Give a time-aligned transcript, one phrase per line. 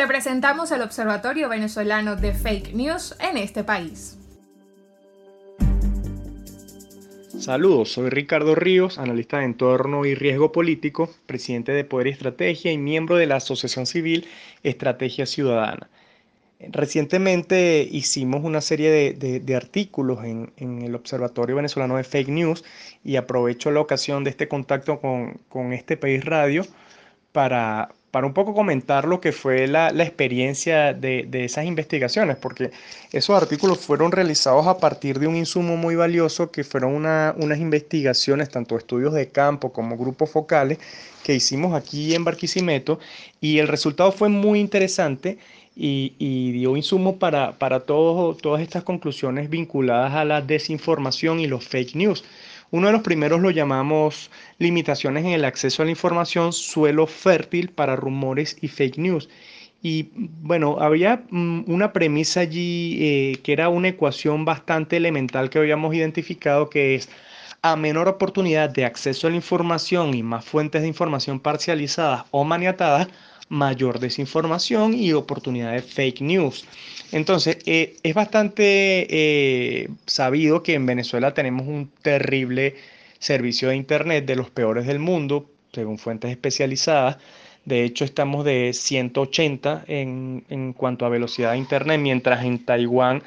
[0.00, 4.16] Te presentamos el Observatorio Venezolano de Fake News en este país.
[7.38, 12.72] Saludos, soy Ricardo Ríos, analista de entorno y riesgo político, presidente de Poder y Estrategia
[12.72, 14.26] y miembro de la Asociación Civil
[14.62, 15.90] Estrategia Ciudadana.
[16.60, 22.64] Recientemente hicimos una serie de, artículos en, el Observatorio Venezolano de Fake News
[23.04, 26.64] y aprovecho la ocasión de este contacto con, este país radio
[27.32, 32.70] para, para un poco comentar lo que fue la, experiencia de, esas investigaciones, porque
[33.12, 38.48] esos artículos fueron realizados a partir de un insumo muy valioso que fueron unas investigaciones,
[38.48, 40.78] tanto estudios de campo como grupos focales,
[41.22, 42.98] que hicimos aquí en Barquisimeto,
[43.40, 45.38] y el resultado fue muy interesante
[45.76, 51.94] y, dio insumo para, para todas estas conclusiones vinculadas a la desinformación y los fake
[51.94, 52.24] news.
[52.72, 57.70] Uno de los primeros lo llamamos limitaciones en el acceso a la información, suelo fértil
[57.70, 59.28] para rumores y fake news.
[59.82, 65.58] Y bueno, había mm, una premisa allí eh, que era una ecuación bastante elemental que
[65.58, 67.08] habíamos identificado, que es
[67.62, 72.44] a menor oportunidad de acceso a la información y más fuentes de información parcializadas o
[72.44, 73.08] maniatadas,
[73.48, 76.64] mayor desinformación y oportunidad de fake news.
[77.12, 82.76] Entonces, eh, es bastante eh, sabido que en Venezuela tenemos un terrible
[83.18, 87.18] servicio de Internet de los peores del mundo, según fuentes especializadas.
[87.64, 93.22] De hecho, estamos de 180 en, en cuanto a velocidad de Internet, mientras en Taiwán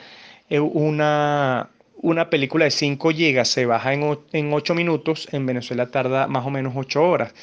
[0.49, 1.69] eh, una,
[2.03, 6.45] una película de 5 GB se baja en, en 8 minutos, en Venezuela tarda más
[6.45, 7.33] o menos 8 horas.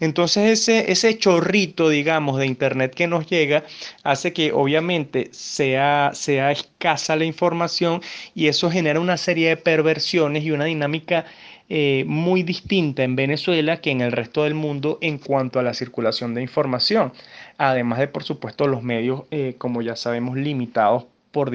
[0.00, 3.64] Entonces ese, ese chorrito, digamos, de Internet que nos llega
[4.02, 8.00] hace que obviamente sea, sea escasa la información
[8.34, 11.26] y eso genera una serie de perversiones y una dinámica
[11.68, 15.74] eh, muy distinta en Venezuela que en el resto del mundo en cuanto a la
[15.74, 17.12] circulación de información.
[17.58, 21.04] Además de, por supuesto, los medios, eh, como ya sabemos, limitados
[21.36, 21.52] por,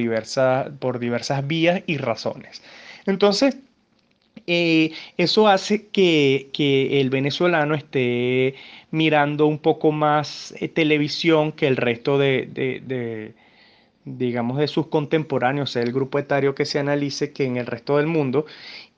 [0.78, 2.62] por diversas vías y razones.
[3.08, 3.58] Entonces,
[4.46, 6.52] eh, eso hace que,
[7.02, 8.54] el venezolano esté
[8.92, 13.34] mirando un poco más eh, televisión que el resto de,
[14.06, 18.06] digamos, de sus contemporáneos, el grupo etario que se analice que en el resto del
[18.06, 18.46] mundo.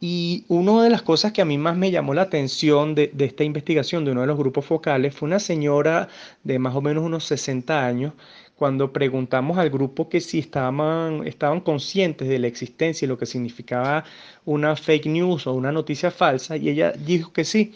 [0.01, 3.23] Y una de las cosas que a mí más me llamó la atención de, de
[3.23, 6.09] esta investigación de uno de los grupos focales fue una señora
[6.43, 8.13] de más o menos unos 60 años
[8.55, 11.23] cuando preguntamos al grupo que si estaban,
[11.63, 14.03] conscientes de la existencia y lo que significaba
[14.45, 17.73] una fake news o una noticia falsa, y ella dijo que sí.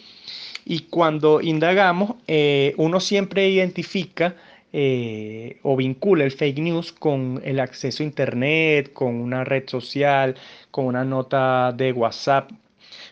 [0.64, 4.36] Y cuando indagamos, eh, uno siempre identifica
[4.72, 10.36] eh, o vincula el fake news con el acceso a Internet, con una red social,
[10.70, 12.50] con una nota de WhatsApp.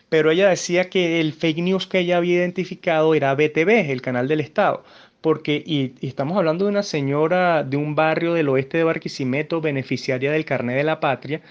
[0.09, 4.27] Pero ella decía que el fake news que ella había identificado era BTV, el canal
[4.27, 4.83] del Estado
[5.21, 10.31] porque y, estamos hablando de una señora de un barrio del oeste de Barquisimeto, beneficiaria
[10.31, 11.41] del carnet de la patria,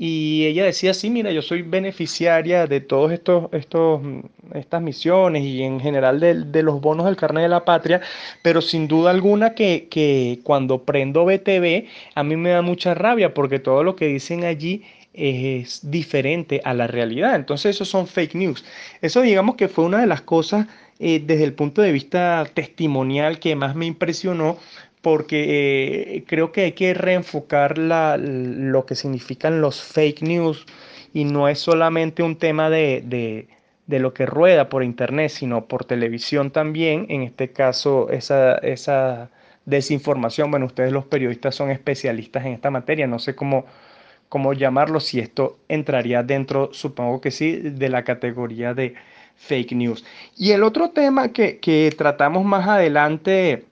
[0.00, 4.00] y ella decía, sí, mira, yo soy beneficiaria de todos estos, estos
[4.54, 8.00] estas misiones y en general de, los bonos del carnet de la patria,
[8.42, 13.34] pero sin duda alguna que, que cuando prendo BTV, a mí me da mucha rabia
[13.34, 14.84] porque todo lo que dicen allí
[15.18, 17.34] es diferente a la realidad.
[17.34, 18.64] Entonces, esos son fake news.
[19.02, 20.66] Eso digamos que fue una de las cosas
[20.98, 24.58] eh, desde el punto de vista testimonial que más me impresionó
[25.02, 30.66] porque eh, creo que hay que reenfocar lo que significan los fake news
[31.12, 33.48] y no es solamente un tema de,
[33.86, 39.30] lo que rueda por internet, sino por televisión también, en este caso esa, esa
[39.64, 43.66] desinformación, bueno, ustedes los periodistas son especialistas en esta materia, no sé cómo,
[44.28, 48.94] cómo llamarlo, si esto entraría dentro, supongo que sí, de la categoría de
[49.36, 50.04] fake news.
[50.36, 53.64] Y el otro tema que, tratamos más adelante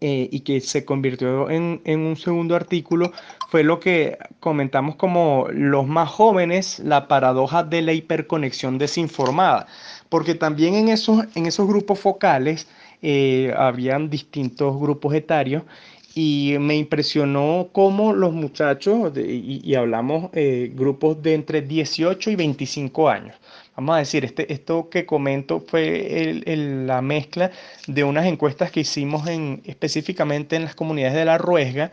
[0.00, 3.12] eh, y que se convirtió en, un segundo artículo
[3.48, 9.66] fue lo que comentamos como los más jóvenes, la paradoja de la hiperconexión desinformada,
[10.08, 12.68] porque también en esos, grupos focales
[13.00, 15.64] eh, habían distintos grupos etarios
[16.14, 23.08] y me impresionó cómo los muchachos, y, hablamos eh, grupos de entre 18 y 25
[23.08, 23.36] años,
[23.76, 27.50] vamos a decir, este, esto que comento fue la mezcla
[27.86, 31.92] de unas encuestas que hicimos en, específicamente en las comunidades de la Ruesga,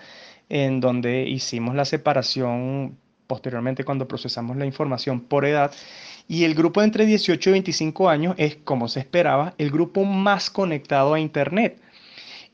[0.50, 5.72] en donde hicimos la separación posteriormente cuando procesamos la información por edad.
[6.28, 10.04] Y el grupo de entre 18 y 25 años es, como se esperaba, el grupo
[10.04, 11.80] más conectado a Internet.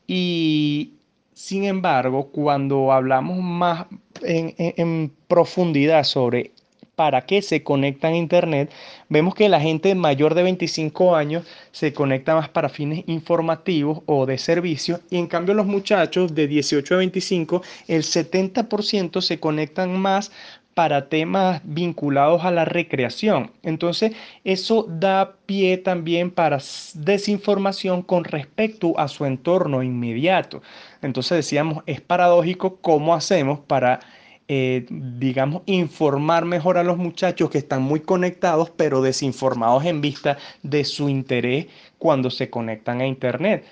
[0.06, 0.92] Y
[1.36, 3.86] sin embargo, cuando hablamos más
[4.22, 6.52] en profundidad sobre
[6.96, 8.72] para qué se conectan a Internet,
[9.10, 14.24] vemos que la gente mayor de 25 años se conecta más para fines informativos o
[14.24, 20.00] de servicio y en cambio los muchachos de 18 a 25, el 70% se conectan
[20.00, 20.32] más
[20.76, 23.50] para temas vinculados a la recreación.
[23.62, 24.12] Entonces,
[24.44, 26.58] eso da pie también para
[26.92, 30.60] desinformación con respecto a su entorno inmediato.
[31.00, 34.00] Entonces, decíamos, es paradójico cómo hacemos para
[34.48, 40.36] eh, digamos, informar mejor a los muchachos que están muy conectados, pero desinformados en vista
[40.62, 43.64] de su interés cuando se conectan a Internet.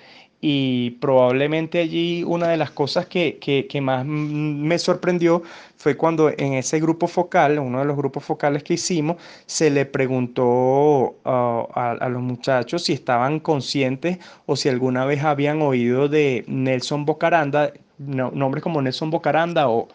[0.47, 5.41] Y probablemente allí una de las cosas que, que, más me sorprendió
[5.75, 9.15] fue cuando en ese grupo focal, uno de los grupos focales que hicimos,
[9.47, 15.23] se le preguntó ah, a, a, los muchachos si estaban conscientes o si alguna vez
[15.23, 19.87] habían oído de Nelson Bocaranda, nombres como Nelson Bocaranda o,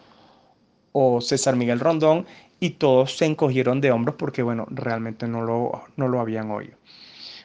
[0.91, 2.25] o César Miguel Rondón,
[2.59, 6.75] y todos se encogieron de hombros porque, bueno, realmente no lo, no lo habían oído.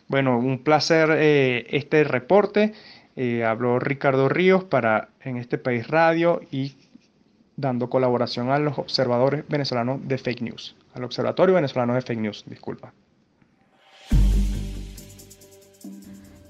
[0.09, 2.73] Bueno, un placer eh, este reporte.
[3.17, 6.77] Eh, habló Ricardo Ríos para En este País Radio y
[7.57, 12.45] dando colaboración a los observadores venezolanos de fake news, al Observatorio Venezolano de Fake News,
[12.47, 12.93] disculpa.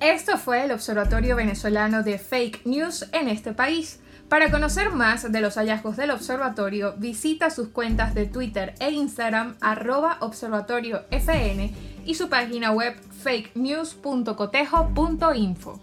[0.00, 4.00] Esto fue el Observatorio Venezolano de Fake News en este país.
[4.28, 9.54] Para conocer más de los hallazgos del observatorio, visita sus cuentas de Twitter e Instagram
[9.60, 11.70] arroba observatoriofn
[12.06, 15.80] y su página web fakenews.cotejo.info.